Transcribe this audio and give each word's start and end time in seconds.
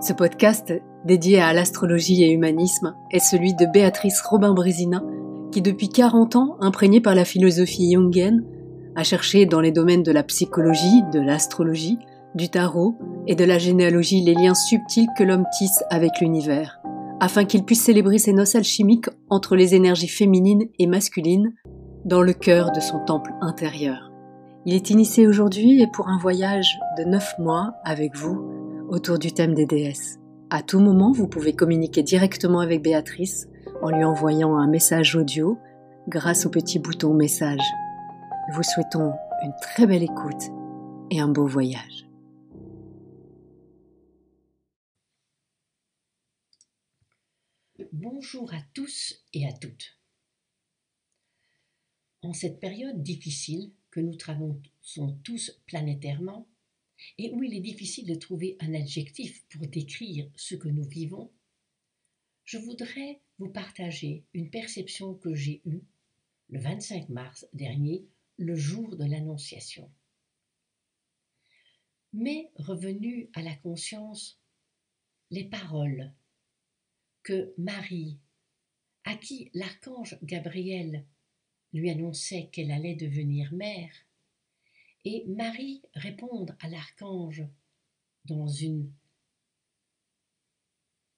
Ce 0.00 0.12
podcast, 0.12 0.72
dédié 1.04 1.40
à 1.40 1.52
l'astrologie 1.52 2.22
et 2.22 2.30
humanisme, 2.30 2.94
est 3.10 3.18
celui 3.18 3.54
de 3.54 3.66
Béatrice 3.66 4.20
Robin-Brésina, 4.20 5.02
qui 5.50 5.60
depuis 5.60 5.88
40 5.88 6.36
ans, 6.36 6.56
imprégnée 6.60 7.00
par 7.00 7.14
la 7.14 7.24
philosophie 7.24 7.92
jungienne, 7.92 8.44
a 8.94 9.02
cherché 9.02 9.44
dans 9.46 9.60
les 9.60 9.72
domaines 9.72 10.02
de 10.02 10.12
la 10.12 10.22
psychologie, 10.22 11.02
de 11.12 11.20
l'astrologie, 11.20 11.98
du 12.34 12.48
tarot 12.48 12.94
et 13.26 13.34
de 13.34 13.44
la 13.44 13.58
généalogie 13.58 14.22
les 14.22 14.34
liens 14.34 14.54
subtils 14.54 15.08
que 15.16 15.24
l'homme 15.24 15.46
tisse 15.56 15.82
avec 15.90 16.20
l'univers, 16.20 16.80
afin 17.20 17.44
qu'il 17.44 17.64
puisse 17.64 17.82
célébrer 17.82 18.18
ses 18.18 18.32
noces 18.32 18.54
alchimiques 18.54 19.10
entre 19.30 19.56
les 19.56 19.74
énergies 19.74 20.08
féminines 20.08 20.68
et 20.78 20.86
masculines 20.86 21.54
dans 22.04 22.22
le 22.22 22.32
cœur 22.32 22.70
de 22.70 22.80
son 22.80 23.00
temple 23.00 23.32
intérieur. 23.40 24.12
Il 24.64 24.74
est 24.74 24.90
initié 24.90 25.26
aujourd'hui 25.26 25.82
et 25.82 25.86
pour 25.92 26.08
un 26.08 26.18
voyage 26.18 26.78
de 26.98 27.04
9 27.04 27.34
mois 27.38 27.74
avec 27.84 28.16
vous 28.16 28.57
autour 28.88 29.18
du 29.18 29.32
thème 29.32 29.54
des 29.54 29.66
déesses. 29.66 30.18
À 30.50 30.62
tout 30.62 30.80
moment, 30.80 31.12
vous 31.12 31.28
pouvez 31.28 31.54
communiquer 31.54 32.02
directement 32.02 32.60
avec 32.60 32.82
Béatrice 32.82 33.46
en 33.82 33.90
lui 33.90 34.04
envoyant 34.04 34.56
un 34.56 34.66
message 34.66 35.14
audio 35.14 35.58
grâce 36.08 36.46
au 36.46 36.50
petit 36.50 36.78
bouton 36.78 37.14
message. 37.14 37.60
Nous 38.48 38.56
vous 38.56 38.62
souhaitons 38.62 39.12
une 39.42 39.52
très 39.60 39.86
belle 39.86 40.02
écoute 40.02 40.42
et 41.10 41.20
un 41.20 41.28
beau 41.28 41.46
voyage. 41.46 42.06
Bonjour 47.92 48.52
à 48.54 48.60
tous 48.74 49.24
et 49.32 49.46
à 49.46 49.52
toutes. 49.52 49.98
En 52.22 52.32
cette 52.32 52.58
période 52.58 53.02
difficile 53.02 53.72
que 53.90 54.00
nous 54.00 54.16
traversons 54.16 55.18
tous 55.22 55.60
planétairement, 55.66 56.48
et 57.18 57.30
où 57.30 57.42
il 57.42 57.54
est 57.54 57.60
difficile 57.60 58.06
de 58.06 58.14
trouver 58.14 58.56
un 58.60 58.74
adjectif 58.74 59.44
pour 59.48 59.66
décrire 59.66 60.30
ce 60.36 60.54
que 60.54 60.68
nous 60.68 60.84
vivons, 60.84 61.30
je 62.44 62.58
voudrais 62.58 63.20
vous 63.38 63.50
partager 63.50 64.24
une 64.32 64.50
perception 64.50 65.14
que 65.14 65.34
j'ai 65.34 65.60
eue 65.64 65.82
le 66.48 66.60
25 66.60 67.08
mars 67.10 67.46
dernier, 67.52 68.06
le 68.38 68.56
jour 68.56 68.96
de 68.96 69.04
l'Annonciation. 69.04 69.90
Mais 72.12 72.50
revenu 72.56 73.28
à 73.34 73.42
la 73.42 73.54
conscience 73.54 74.40
les 75.30 75.44
paroles 75.44 76.12
que 77.22 77.52
Marie, 77.58 78.18
à 79.04 79.16
qui 79.16 79.50
l'archange 79.52 80.18
Gabriel 80.22 81.04
lui 81.74 81.90
annonçait 81.90 82.48
qu'elle 82.50 82.70
allait 82.70 82.94
devenir 82.94 83.52
mère, 83.52 83.92
et 85.10 85.24
Marie 85.26 85.80
répondre 85.94 86.54
à 86.60 86.68
l'archange 86.68 87.42
dans 88.26 88.46
une 88.46 88.92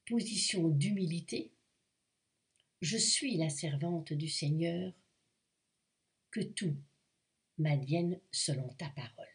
position 0.07 0.69
d'humilité, 0.69 1.53
je 2.83 2.97
suis 2.97 3.37
la 3.37 3.49
servante 3.49 4.13
du 4.13 4.29
Seigneur, 4.29 4.93
que 6.31 6.39
tout 6.39 6.77
m'advienne 7.59 8.21
selon 8.31 8.69
ta 8.75 8.89
parole. 8.91 9.27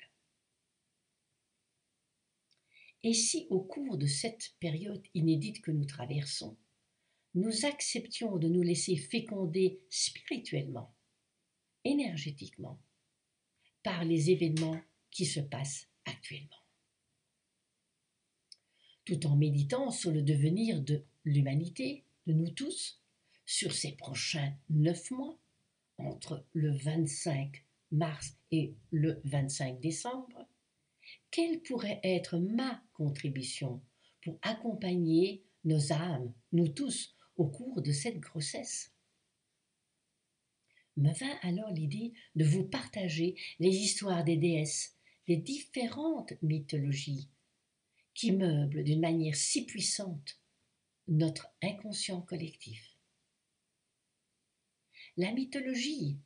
Et 3.03 3.14
si 3.14 3.47
au 3.50 3.59
cours 3.59 3.97
de 3.97 4.08
cette 4.08 4.56
période 4.62 5.06
inédite 5.14 5.62
que 5.64 5.72
nous 5.72 5.86
traversons, 5.86 6.56
nous 7.34 7.66
acceptions 7.66 8.38
de 8.38 8.47
nous 8.47 8.62
laisser 8.62 8.95
féconder 8.95 9.81
spirituellement, 9.90 10.95
énergétiquement, 11.84 12.80
par 13.86 14.03
les 14.03 14.31
événements 14.31 14.81
qui 15.11 15.28
se 15.28 15.39
passent 15.39 15.88
actuellement. 16.05 16.64
Tout 19.05 19.28
en 19.28 19.36
méditant 19.36 19.91
sur 19.91 20.11
le 20.11 20.23
devenir 20.23 20.81
de 20.81 21.03
l'humanité, 21.23 22.03
de 22.25 22.33
nous 22.33 22.50
tous, 22.50 23.00
sur 23.45 23.73
ces 23.73 23.91
prochains 23.91 24.56
neuf 24.72 25.11
mois, 25.11 25.38
entre 26.00 26.44
le 26.53 26.72
25 26.72 27.63
mars 27.91 28.35
et 28.50 28.73
le 28.90 29.22
25 29.23 29.79
décembre, 29.79 30.47
quelle 31.29 31.62
pourrait 31.62 32.02
être 32.03 32.40
ma 32.40 32.81
contribution 32.94 33.84
pour 34.23 34.40
accompagner 34.41 35.44
nos 35.63 35.94
âmes, 35.94 36.34
nous 36.53 36.69
tous, 36.69 37.16
au 37.38 37.46
cours 37.46 37.84
de 37.84 37.91
cette 37.91 38.19
grossesse? 38.19 38.94
Me 40.97 41.11
vint 41.13 41.38
alors 41.41 41.72
l'idée 41.72 42.13
de 42.35 42.45
vous 42.45 42.63
partager 42.63 43.35
les 43.59 43.75
histoires 43.75 44.23
des 44.23 44.38
déesses, 44.38 44.95
des 45.28 45.38
différentes 45.38 46.33
mythologies, 46.41 47.29
qui 48.13 48.31
meublent 48.31 48.83
d'une 48.83 49.01
manière 49.01 49.35
si 49.35 49.66
puissante 49.66 50.39
notre 51.07 51.47
inconscient 51.61 52.22
collectif. 52.22 52.95
La 55.17 55.31
mythologie, 55.31 56.17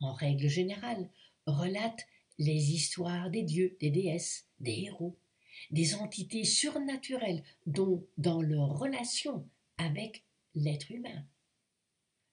en 0.00 0.12
règle 0.12 0.48
générale, 0.48 1.10
relate 1.46 2.06
les 2.38 2.72
histoires 2.72 3.30
des 3.30 3.42
dieux, 3.42 3.76
des 3.80 3.90
déesses, 3.90 4.46
des 4.60 4.84
héros, 4.84 5.18
des 5.70 5.94
entités 5.94 6.44
surnaturelles 6.44 7.42
dont 7.66 8.06
dans 8.16 8.40
leur 8.40 8.78
relation 8.78 9.48
avec 9.76 10.24
l'être 10.54 10.90
humain. 10.92 11.24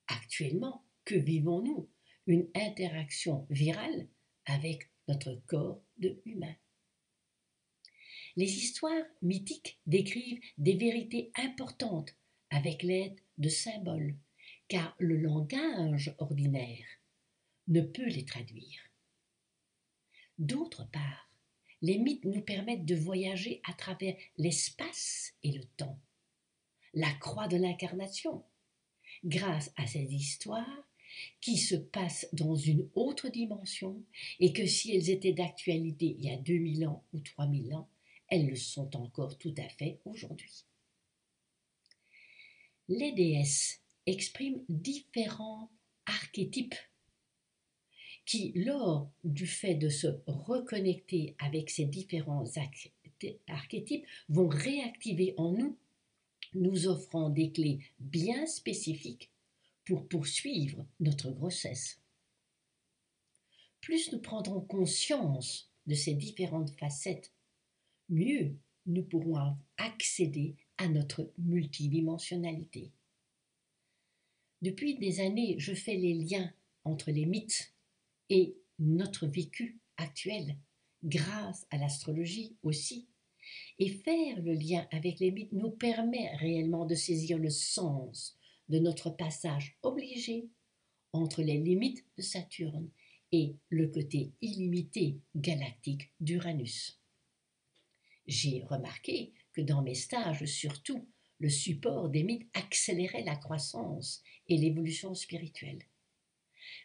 Actuellement, 0.07 0.84
que 1.05 1.16
vivons-nous? 1.16 1.88
Une 2.27 2.47
interaction 2.55 3.45
virale 3.51 4.07
avec 4.45 4.89
notre 5.07 5.35
corps 5.45 5.81
de 5.97 6.19
humain. 6.25 6.55
Les 8.35 8.51
histoires 8.57 9.05
mythiques 9.21 9.79
décrivent 9.85 10.41
des 10.57 10.75
vérités 10.75 11.31
importantes 11.35 12.16
avec 12.49 12.83
l'aide 12.83 13.19
de 13.38 13.47
symboles, 13.47 14.16
car 14.67 14.95
le 14.99 15.17
langage 15.17 16.16
ordinaire 16.17 16.88
ne 17.67 17.81
peut 17.81 18.07
les 18.07 18.25
traduire. 18.25 18.81
D'autre 20.37 20.89
part, 20.91 21.29
les 21.81 21.97
mythes 21.97 22.25
nous 22.25 22.41
permettent 22.41 22.85
de 22.85 22.95
voyager 22.95 23.61
à 23.69 23.73
travers 23.73 24.16
l'espace 24.37 25.33
et 25.43 25.51
le 25.51 25.63
temps. 25.77 25.99
La 26.93 27.11
croix 27.13 27.47
de 27.47 27.57
l'incarnation. 27.57 28.43
Grâce 29.23 29.72
à 29.77 29.87
ces 29.87 30.13
histoires, 30.13 30.87
qui 31.42 31.58
se 31.58 31.76
passent 31.76 32.28
dans 32.34 32.56
une 32.56 32.90
autre 32.96 33.30
dimension 33.30 34.02
et 34.40 34.53
que 34.53 34.66
si 34.66 34.96
elles 34.96 35.09
étaient 35.09 35.34
d'actualité 35.34 36.16
il 36.18 36.26
y 36.26 36.30
a 36.30 36.38
2000 36.38 36.88
ans 36.88 37.03
ou 37.14 37.20
3000 37.20 37.74
ans, 37.76 37.90
elles 38.28 38.48
le 38.48 38.56
sont 38.56 38.96
encore 38.96 39.38
tout 39.38 39.53
à 39.58 39.70
fait 39.70 40.00
aujourd'hui. 40.06 40.66
Les 42.88 43.12
déesses 43.14 43.81
expriment 44.06 44.64
différents 44.70 45.70
archétypes 46.06 46.76
qui, 48.26 48.52
lors 48.56 49.09
du 49.24 49.47
fait 49.47 49.76
de 49.76 49.90
se 49.90 50.08
reconnecter 50.28 51.36
avec 51.40 51.70
ces 51.70 51.86
différents 51.86 52.46
archétypes, 53.47 54.06
vont 54.30 54.47
réactiver 54.47 55.34
en 55.38 55.52
nous, 55.52 55.78
nous 56.53 56.88
offrant 56.88 57.30
des 57.30 57.52
clés 57.52 57.80
bien 58.00 58.46
spécifiques 58.46 59.32
pour 59.85 60.07
poursuivre 60.07 60.85
notre 61.00 61.31
grossesse. 61.31 62.01
Plus 63.81 64.12
nous 64.12 64.19
prendrons 64.19 64.62
conscience 64.62 65.72
de 65.85 65.94
ces 65.94 66.16
différentes 66.16 66.72
facettes, 66.72 67.31
mieux 68.09 68.57
nous 68.88 69.03
pourrons 69.03 69.57
accéder 69.78 70.56
à 70.78 70.88
notre 70.88 71.31
multidimensionnalité. 71.38 72.91
Depuis 74.62 74.97
des 74.97 75.19
années, 75.19 75.56
je 75.59 75.73
fais 75.73 75.96
les 75.96 76.13
liens 76.16 76.52
entre 76.84 77.12
les 77.12 77.25
mythes 77.25 77.73
et 78.29 78.56
notre 78.79 79.28
vécu 79.28 79.79
actuel, 79.97 80.57
grâce 81.03 81.67
à 81.69 81.78
l'astrologie 81.78 82.56
aussi. 82.63 83.07
Et 83.78 83.90
faire 83.90 84.41
le 84.41 84.53
lien 84.53 84.87
avec 84.91 85.20
les 85.20 85.32
mythes 85.32 85.53
nous 85.53 85.70
permet 85.70 86.35
réellement 86.37 86.85
de 86.85 86.96
saisir 86.96 87.37
le 87.37 87.52
sens 87.52 88.35
de 88.70 88.79
notre 88.79 89.09
passage 89.09 89.78
obligé 89.84 90.50
entre 91.14 91.41
les 91.41 91.58
limites 91.58 92.06
de 92.17 92.22
Saturne 92.22 92.90
et 93.32 93.56
le 93.70 93.88
côté 93.88 94.34
illimité 94.41 95.20
galactique 95.35 96.12
d'Uranus. 96.20 97.00
J'ai 98.28 98.64
remarqué 98.64 99.34
que 99.53 99.62
dans 99.62 99.82
mes 99.82 99.96
stages, 99.96 100.46
surtout, 100.46 101.08
le 101.40 101.50
support 101.50 102.09
des 102.09 102.23
mythes 102.23 102.47
accélérait 102.53 103.23
la 103.23 103.35
croissance 103.35 104.23
et 104.47 104.58
l'évolution 104.58 105.14
spirituelle. 105.16 105.84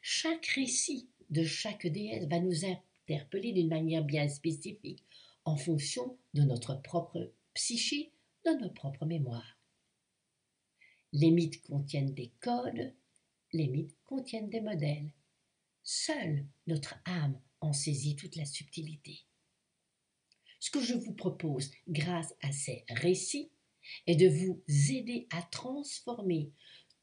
Chaque 0.03 0.47
récit 0.47 1.09
de 1.31 1.45
chaque 1.45 1.87
déesse 1.87 2.27
va 2.27 2.41
nous 2.41 2.65
interpeller 2.65 3.53
d'une 3.53 3.69
manière 3.69 4.05
bien 4.05 4.29
spécifique 4.29 5.05
en 5.45 5.57
fonction 5.57 6.19
de 6.35 6.43
notre 6.43 6.81
propre 6.83 7.33
psyché, 7.55 8.13
de 8.45 8.51
notre 8.61 8.75
propre 8.75 9.07
mémoire. 9.07 9.60
Les 11.13 11.31
mythes 11.31 11.63
contiennent 11.63 12.15
des 12.15 12.33
codes, 12.41 12.95
les 13.53 13.67
mythes 13.67 13.97
contiennent 14.05 14.51
des 14.51 14.61
modèles. 14.61 15.13
Seule 15.83 16.47
notre 16.67 16.95
âme 17.05 17.41
en 17.61 17.73
saisit 17.73 18.17
toute 18.17 18.37
la 18.37 18.45
subtilité. 18.45 19.21
Ce 20.61 20.71
que 20.71 20.81
je 20.81 20.95
vous 20.95 21.15
propose, 21.15 21.71
grâce 21.89 22.35
à 22.43 22.53
ces 22.53 22.85
récits, 22.89 23.51
est 24.07 24.17
de 24.17 24.29
vous 24.29 24.63
aider 24.91 25.27
à 25.31 25.43
transformer 25.43 26.53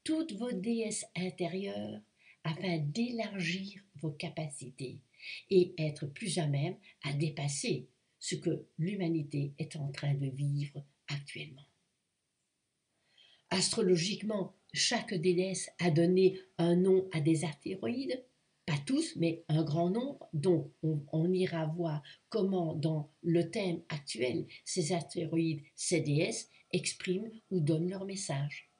toutes 0.04 0.32
vos 0.32 0.52
déesses 0.52 1.04
intérieures 1.16 2.00
afin 2.44 2.78
d'élargir 2.78 3.82
vos 3.96 4.12
capacités 4.12 5.00
et 5.50 5.74
être 5.76 6.06
plus 6.06 6.38
à 6.38 6.46
même 6.46 6.76
à 7.02 7.12
dépasser 7.12 7.88
ce 8.18 8.36
que 8.36 8.66
l'humanité 8.78 9.52
est 9.58 9.76
en 9.76 9.90
train 9.90 10.14
de 10.14 10.28
vivre 10.28 10.82
actuellement. 11.08 11.67
Astrologiquement, 13.50 14.54
chaque 14.74 15.14
déesse 15.14 15.70
a 15.78 15.90
donné 15.90 16.38
un 16.58 16.76
nom 16.76 17.08
à 17.12 17.20
des 17.20 17.44
astéroïdes, 17.44 18.22
pas 18.66 18.76
tous, 18.86 19.16
mais 19.16 19.44
un 19.48 19.64
grand 19.64 19.88
nombre, 19.88 20.28
dont 20.34 20.70
on, 20.82 21.32
ira 21.32 21.66
voir 21.66 22.02
comment 22.28 22.74
dans 22.74 23.10
le 23.22 23.50
thème 23.50 23.82
actuel, 23.88 24.46
ces 24.66 24.92
astéroïdes, 24.92 25.62
ces 25.74 26.02
déesses, 26.02 26.50
expriment 26.72 27.30
ou 27.50 27.60
donnent 27.60 27.88
leur 27.88 28.04
message. 28.04 28.70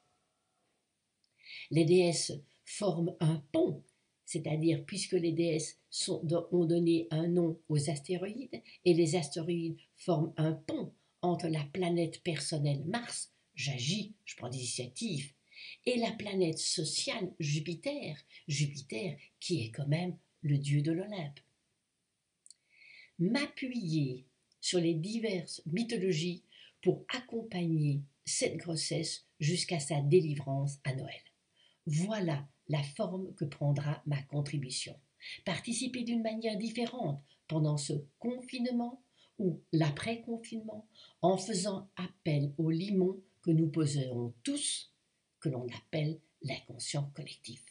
Les 1.70 1.86
déesses 1.86 2.32
forment 2.66 3.16
un 3.20 3.42
pont, 3.50 3.82
c'est-à-dire 4.26 4.84
puisque 4.84 5.12
les 5.12 5.32
déesses 5.32 5.80
ont 6.10 6.66
donné 6.66 7.08
un 7.10 7.28
nom 7.28 7.58
aux 7.70 7.88
astéroïdes, 7.88 8.60
et 8.84 8.92
les 8.92 9.16
astéroïdes 9.16 9.78
forment 9.96 10.34
un 10.36 10.52
pont 10.52 10.92
entre 11.22 11.48
la 11.48 11.64
planète 11.72 12.22
personnelle 12.22 12.84
Mars, 12.84 13.32
j'agis, 13.58 14.14
je 14.24 14.36
prends 14.36 14.48
des 14.48 14.56
initiatives, 14.56 15.32
et 15.84 15.98
la 15.98 16.12
planète 16.12 16.58
sociale 16.58 17.30
Jupiter, 17.40 18.16
Jupiter 18.46 19.18
qui 19.40 19.64
est 19.64 19.70
quand 19.70 19.88
même 19.88 20.16
le 20.42 20.56
dieu 20.56 20.80
de 20.80 20.92
l'Olympe. 20.92 21.40
M'appuyer 23.18 24.24
sur 24.60 24.78
les 24.78 24.94
diverses 24.94 25.60
mythologies 25.66 26.44
pour 26.82 27.04
accompagner 27.12 28.00
cette 28.24 28.56
grossesse 28.56 29.26
jusqu'à 29.40 29.80
sa 29.80 30.00
délivrance 30.00 30.78
à 30.84 30.94
Noël. 30.94 31.20
Voilà 31.86 32.46
la 32.68 32.82
forme 32.82 33.34
que 33.34 33.44
prendra 33.44 34.02
ma 34.06 34.22
contribution. 34.22 34.94
Participer 35.44 36.04
d'une 36.04 36.22
manière 36.22 36.56
différente 36.56 37.20
pendant 37.48 37.76
ce 37.76 37.94
confinement 38.20 39.02
ou 39.38 39.60
l'après-confinement 39.72 40.86
en 41.22 41.36
faisant 41.36 41.88
appel 41.96 42.52
au 42.58 42.70
limon 42.70 43.20
nous 43.52 43.68
poserons 43.68 44.34
tous, 44.42 44.92
que 45.40 45.48
l'on 45.48 45.66
appelle 45.68 46.20
l'inconscient 46.42 47.10
collectif. 47.14 47.62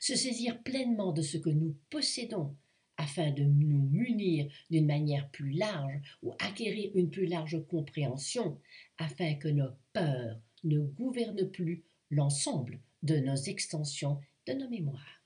Se 0.00 0.16
saisir 0.16 0.62
pleinement 0.62 1.12
de 1.12 1.22
ce 1.22 1.36
que 1.36 1.50
nous 1.50 1.76
possédons 1.90 2.56
afin 2.96 3.30
de 3.30 3.42
nous 3.42 3.88
munir 3.90 4.50
d'une 4.70 4.86
manière 4.86 5.30
plus 5.30 5.50
large 5.50 6.00
ou 6.22 6.32
acquérir 6.40 6.90
une 6.94 7.10
plus 7.10 7.26
large 7.26 7.64
compréhension 7.68 8.60
afin 8.98 9.34
que 9.34 9.48
nos 9.48 9.70
peurs 9.92 10.40
ne 10.64 10.80
gouvernent 10.80 11.50
plus 11.50 11.84
l'ensemble 12.10 12.80
de 13.02 13.18
nos 13.18 13.36
extensions 13.36 14.20
de 14.46 14.54
nos 14.54 14.68
mémoires. 14.68 15.22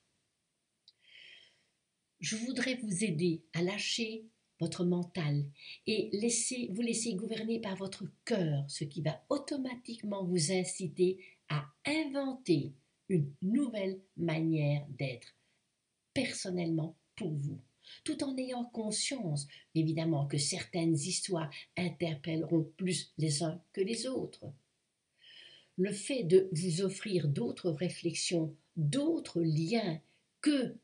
Je 2.21 2.37
voudrais 2.37 2.75
vous 2.75 3.05
aider 3.05 3.43
à 3.55 3.63
lâcher 3.63 4.25
votre 4.61 4.85
mental 4.85 5.45
et 5.87 6.11
laisser, 6.13 6.69
vous 6.73 6.83
laisser 6.83 7.15
gouverner 7.15 7.61
par 7.61 7.77
votre 7.77 8.05
cœur, 8.25 8.65
ce 8.69 8.85
qui 8.85 9.01
va 9.03 9.23
automatiquement 9.31 10.25
vous 10.25 10.53
inciter 10.53 11.19
à 11.49 11.65
inventer 11.87 12.73
une 13.09 13.33
nouvelle 13.43 14.01
manière 14.17 14.87
d'être 14.99 15.35
personnellement 16.15 16.97
pour 17.17 17.33
vous, 17.33 17.59
tout 18.05 18.23
en 18.23 18.37
ayant 18.37 18.65
conscience, 18.65 19.49
évidemment, 19.75 20.27
que 20.27 20.39
certaines 20.39 20.95
histoires 20.95 21.51
interpelleront 21.77 22.71
plus 22.77 23.13
les 23.19 23.43
uns 23.43 23.61
que 23.73 23.81
les 23.81 24.07
autres. 24.07 24.47
Le 25.77 25.93
fait 25.93 26.25
de 26.25 26.49
vous 26.53 26.83
offrir 26.83 27.27
d'autres 27.29 27.71
réflexions, 27.71 28.55
d'autres 28.77 29.41
liens 29.41 30.01
que 30.41 30.77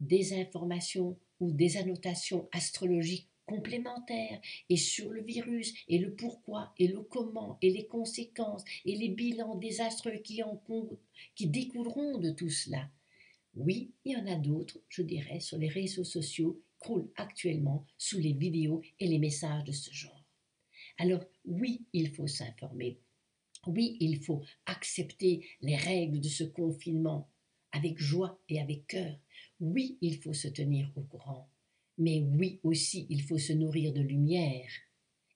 des 0.00 0.32
informations 0.32 1.18
ou 1.40 1.52
des 1.52 1.76
annotations 1.76 2.48
astrologiques 2.52 3.28
complémentaires 3.48 4.40
et 4.68 4.76
sur 4.76 5.10
le 5.10 5.22
virus 5.22 5.74
et 5.88 5.98
le 5.98 6.14
pourquoi 6.14 6.74
et 6.78 6.86
le 6.86 7.00
comment 7.00 7.58
et 7.62 7.70
les 7.70 7.86
conséquences 7.86 8.64
et 8.84 8.94
les 8.94 9.08
bilans 9.08 9.56
désastreux 9.56 10.18
qui, 10.18 10.42
en, 10.42 10.62
découleront 11.40 12.18
de 12.18 12.30
tout 12.30 12.50
cela. 12.50 12.90
Oui, 13.54 13.92
il 14.04 14.12
y 14.12 14.16
en 14.16 14.26
a 14.26 14.36
d'autres, 14.36 14.78
je 14.88 15.02
dirais, 15.02 15.40
sur 15.40 15.58
les 15.58 15.68
réseaux 15.68 16.04
sociaux, 16.04 16.62
croulent 16.78 17.10
actuellement 17.16 17.84
sous 17.96 18.18
les 18.18 18.34
vidéos 18.34 18.82
et 19.00 19.08
les 19.08 19.18
messages 19.18 19.64
de 19.64 19.72
ce 19.72 19.92
genre. 19.92 20.24
Alors 20.98 21.24
oui, 21.44 21.86
il 21.92 22.10
faut 22.10 22.28
s'informer. 22.28 23.00
Oui, 23.66 23.96
il 24.00 24.22
faut 24.22 24.42
accepter 24.66 25.44
les 25.60 25.76
règles 25.76 26.20
de 26.20 26.28
ce 26.28 26.44
confinement 26.44 27.30
avec 27.72 27.98
joie 27.98 28.40
et 28.48 28.60
avec 28.60 28.86
cœur. 28.86 29.18
Oui, 29.60 29.98
il 30.00 30.18
faut 30.18 30.34
se 30.34 30.48
tenir 30.48 30.90
au 30.96 31.02
courant. 31.02 31.48
Mais 31.98 32.20
oui 32.20 32.60
aussi, 32.62 33.06
il 33.10 33.22
faut 33.22 33.38
se 33.38 33.52
nourrir 33.52 33.92
de 33.92 34.00
lumière 34.00 34.70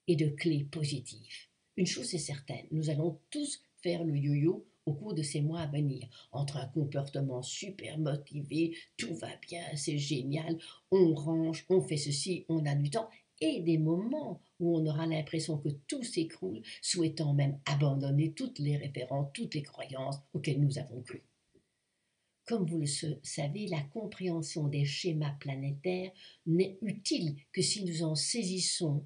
et 0.06 0.16
de 0.16 0.28
clés 0.28 0.64
positives. 0.64 1.48
Une 1.76 1.86
chose 1.86 2.14
est 2.14 2.18
certaine, 2.18 2.66
nous 2.70 2.90
allons 2.90 3.18
tous 3.30 3.62
faire 3.82 4.04
le 4.04 4.16
yo-yo 4.16 4.66
au 4.86 4.92
cours 4.92 5.14
de 5.14 5.22
ces 5.22 5.40
mois 5.40 5.60
à 5.60 5.66
venir, 5.66 6.08
entre 6.32 6.56
un 6.56 6.66
comportement 6.66 7.42
super 7.42 7.98
motivé, 7.98 8.76
tout 8.96 9.14
va 9.14 9.34
bien, 9.48 9.62
c'est 9.76 9.98
génial, 9.98 10.58
on 10.90 11.14
range, 11.14 11.64
on 11.68 11.80
fait 11.80 11.96
ceci, 11.96 12.44
on 12.48 12.66
a 12.66 12.74
du 12.74 12.90
temps, 12.90 13.08
et 13.40 13.60
des 13.60 13.78
moments 13.78 14.40
où 14.60 14.76
on 14.76 14.86
aura 14.86 15.06
l'impression 15.06 15.58
que 15.58 15.68
tout 15.88 16.02
s'écroule, 16.02 16.62
souhaitant 16.80 17.32
même 17.34 17.58
abandonner 17.66 18.32
toutes 18.32 18.58
les 18.58 18.76
références, 18.76 19.30
toutes 19.34 19.54
les 19.54 19.62
croyances 19.62 20.20
auxquelles 20.32 20.60
nous 20.60 20.78
avons 20.78 21.00
cru. 21.02 21.22
Comme 22.44 22.66
vous 22.66 22.78
le 22.78 22.86
savez, 23.22 23.68
la 23.68 23.82
compréhension 23.82 24.66
des 24.66 24.84
schémas 24.84 25.34
planétaires 25.38 26.10
n'est 26.46 26.76
utile 26.82 27.36
que 27.52 27.62
si 27.62 27.84
nous 27.84 28.02
en 28.02 28.14
saisissons 28.14 29.04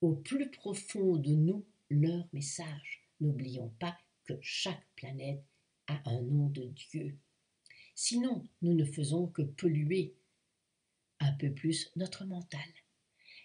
au 0.00 0.12
plus 0.12 0.50
profond 0.50 1.16
de 1.16 1.34
nous 1.34 1.64
leur 1.90 2.26
message. 2.32 3.02
N'oublions 3.20 3.72
pas 3.78 3.98
que 4.24 4.34
chaque 4.40 4.86
planète 4.96 5.42
a 5.86 6.00
un 6.10 6.22
nom 6.22 6.48
de 6.48 6.64
Dieu. 6.90 7.16
Sinon, 7.94 8.44
nous 8.62 8.74
ne 8.74 8.84
faisons 8.84 9.26
que 9.26 9.42
polluer 9.42 10.14
un 11.18 11.32
peu 11.32 11.52
plus 11.52 11.90
notre 11.96 12.24
mental. 12.24 12.60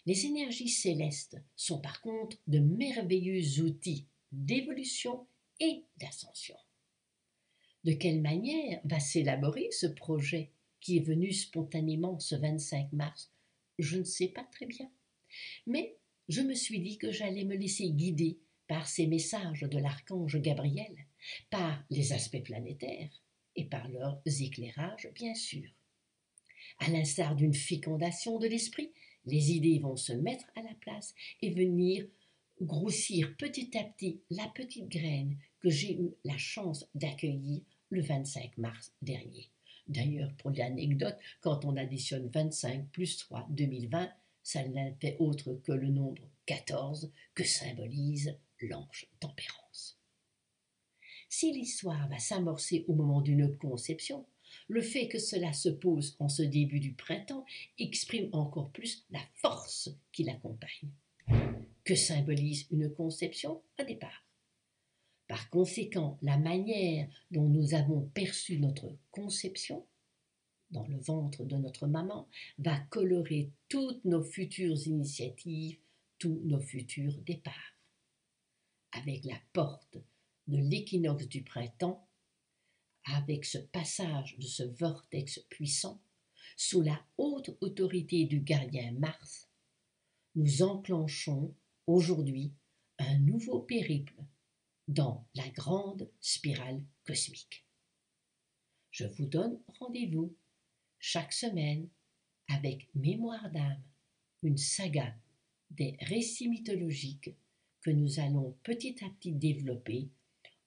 Les 0.06 0.26
énergies 0.26 0.70
célestes 0.70 1.38
sont 1.56 1.80
par 1.80 2.02
contre 2.02 2.38
de 2.48 2.60
merveilleux 2.60 3.62
outils 3.62 4.06
d'évolution 4.32 5.28
et 5.60 5.84
d'ascension. 5.98 6.56
De 7.86 7.94
quelle 7.94 8.20
manière 8.20 8.82
va 8.84 9.00
s'élaborer 9.00 9.70
ce 9.70 9.86
projet 9.86 10.50
qui 10.82 10.98
est 10.98 11.06
venu 11.06 11.32
spontanément 11.32 12.20
ce 12.20 12.36
25 12.36 12.92
mars? 12.94 13.32
Je 13.78 14.00
ne 14.00 14.04
sais 14.04 14.30
pas 14.30 14.44
très 14.52 14.66
bien. 14.66 14.90
Mais 15.68 15.96
je 16.28 16.42
me 16.42 16.56
suis 16.56 16.80
dit 16.80 16.98
que 16.98 17.12
j'allais 17.12 17.44
me 17.44 17.56
laisser 17.56 17.92
guider 17.92 18.40
par 18.68 18.88
ces 18.88 19.06
messages 19.06 19.62
de 19.62 19.78
l'archange 19.78 20.42
Gabriel, 20.42 20.96
par 21.52 21.84
les 21.92 22.12
aspects 22.12 22.44
planétaires 22.44 23.22
et 23.56 23.66
par 23.66 23.88
leurs 23.90 24.20
éclairages, 24.26 25.12
bien 25.14 25.36
sûr. 25.36 25.70
À 26.80 26.90
l'instar 26.90 27.36
d'une 27.36 27.54
fécondation 27.54 28.40
de 28.40 28.48
l'esprit, 28.48 28.92
les 29.28 29.52
idées 29.52 29.78
vont 29.78 29.96
se 29.96 30.14
mettre 30.14 30.46
à 30.56 30.64
la 30.64 30.74
place 30.82 31.14
et 31.44 31.52
venir 31.52 32.08
grossir 32.62 33.36
petit 33.38 33.78
à 33.78 33.84
petit 33.84 34.22
la 34.30 34.48
petite 34.48 34.90
graine 34.90 35.38
que 35.60 35.70
j'ai 35.70 36.00
eu 36.00 36.14
la 36.24 36.38
chance 36.38 36.86
d'accueillir 36.96 37.62
le 37.90 38.02
25 38.02 38.58
mars 38.58 38.94
dernier. 39.02 39.50
D'ailleurs, 39.88 40.34
pour 40.38 40.52
l'anecdote, 40.52 41.18
quand 41.42 41.66
on 41.66 41.78
additionne 41.78 42.30
25 42.30 42.90
plus 42.90 43.18
3 43.18 43.48
2020, 43.50 44.10
ça 44.42 44.68
n'a 44.68 44.92
fait 45.02 45.18
autre 45.20 45.60
que 45.64 45.72
le 45.72 45.90
nombre 45.90 46.24
14 46.46 47.12
que 47.34 47.44
symbolise 47.44 48.38
l'ange 48.62 49.08
tempérance. 49.20 50.00
Si 51.30 51.52
l'histoire 51.52 52.08
va 52.08 52.20
s'amorcer 52.20 52.86
au 52.88 52.94
moment 52.94 53.22
d'une 53.22 53.56
conception, 53.58 54.26
le 54.68 54.82
fait 54.82 55.08
que 55.08 55.20
cela 55.20 55.54
se 55.54 55.70
pose 55.70 56.16
en 56.20 56.30
ce 56.30 56.42
début 56.42 56.80
du 56.80 56.94
printemps 56.94 57.46
exprime 57.78 58.30
encore 58.32 58.72
plus 58.72 59.06
la 59.12 59.22
force 59.36 59.90
qui 60.12 60.24
l'accompagne. 60.24 60.90
Que 61.86 61.96
symbolise 61.96 62.68
une 62.72 62.94
conception 62.94 63.62
à 63.78 63.86
départ 63.86 64.26
par 65.28 65.50
conséquent, 65.50 66.20
la 66.22 66.38
manière 66.38 67.10
dont 67.32 67.48
nous 67.50 67.74
avons 67.74 68.02
perçu 68.14 68.60
notre 68.60 68.96
conception 69.12 69.86
dans 70.70 70.86
le 70.88 70.98
ventre 70.98 71.46
de 71.46 71.56
notre 71.56 71.88
maman 71.88 72.28
va 72.60 72.80
colorer 72.92 73.52
toutes 73.68 74.04
nos 74.06 74.24
futures 74.24 74.88
initiatives, 74.88 75.80
tous 76.20 76.42
nos 76.44 76.60
futurs 76.60 77.18
départs. 77.26 77.78
Avec 78.92 79.26
la 79.26 79.40
porte 79.52 79.98
de 80.48 80.58
l'équinoxe 80.58 81.28
du 81.28 81.44
printemps, 81.44 82.08
avec 83.06 83.46
ce 83.46 83.58
passage 83.58 84.38
de 84.38 84.46
ce 84.46 84.64
vortex 84.64 85.40
puissant, 85.50 86.00
sous 86.56 86.82
la 86.82 87.04
haute 87.18 87.58
autorité 87.62 88.26
du 88.26 88.42
gardien 88.42 88.92
Mars, 88.94 89.50
nous 90.36 90.62
enclenchons 90.62 91.54
aujourd'hui 91.88 92.54
un 93.00 93.18
nouveau 93.20 93.60
périple 93.60 94.16
dans 94.88 95.28
la 95.36 95.48
grande 95.50 96.10
spirale 96.22 96.84
cosmique. 97.06 97.66
Je 98.92 99.06
vous 99.06 99.26
donne 99.26 99.60
rendez-vous 99.80 100.36
chaque 101.00 101.34
semaine 101.34 101.90
avec 102.48 102.88
Mémoire 102.96 103.52
d'âme, 103.52 103.84
une 104.44 104.58
saga 104.58 105.16
des 105.72 105.98
récits 106.02 106.48
mythologiques 106.48 107.32
que 107.82 107.92
nous 107.92 108.20
allons 108.20 108.56
petit 108.64 109.04
à 109.04 109.10
petit 109.10 109.34
développer 109.34 110.10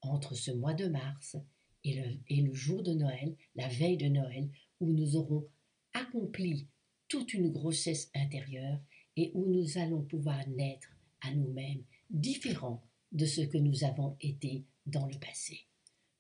entre 0.03 0.35
ce 0.35 0.51
mois 0.51 0.75
de 0.75 0.89
mars 0.89 1.37
et 1.85 2.43
le, 2.43 2.55
jour 2.55 2.83
de 2.83 2.93
Noël, 2.93 3.37
la 3.55 3.69
veille 3.69 3.97
de 3.97 4.09
Noël, 4.09 4.51
où 4.81 4.93
nous 4.93 5.17
aurons 5.17 5.49
accompli 5.95 6.69
toute 7.09 7.33
une 7.33 7.51
grossesse 7.51 8.11
intérieure 8.15 8.81
et 9.17 9.31
où 9.35 9.47
nous 9.47 9.79
allons 9.79 10.03
pouvoir 10.03 10.47
naître 10.49 10.98
nous-mêmes 11.35 11.85
différents 12.11 12.83
de 13.13 13.27
ce 13.27 13.41
que 13.41 13.59
nous 13.59 13.85
avons 13.85 14.17
été 14.21 14.65
dans 14.87 15.07
le 15.07 15.19
passé. 15.19 15.67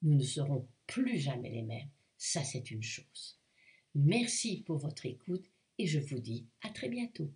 Nous 0.03 0.15
ne 0.15 0.23
serons 0.23 0.67
plus 0.87 1.19
jamais 1.19 1.51
les 1.51 1.63
mêmes, 1.63 1.91
ça 2.17 2.45
c'est 2.45 2.71
une 2.71 2.83
chose. 2.83 3.39
Merci 3.95 4.63
pour 4.67 4.79
votre 4.79 5.07
écoute 5.07 5.51
et 5.79 5.87
je 5.87 6.01
vous 6.01 6.21
dis 6.21 6.47
à 6.63 6.71
très 6.71 6.89
bientôt. 6.89 7.31